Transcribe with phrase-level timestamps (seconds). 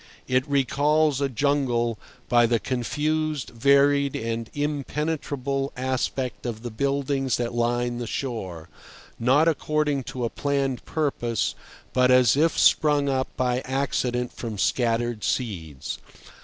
[0.27, 7.53] It recalls a jungle by the confused, varied, and impenetrable aspect of the buildings that
[7.53, 8.67] line the shore,
[9.19, 11.53] not according to a planned purpose,
[11.93, 15.99] but as if sprung up by accident from scattered seeds.